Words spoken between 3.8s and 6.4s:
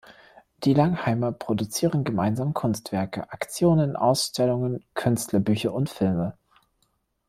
Ausstellungen, Künstlerbücher und Filme.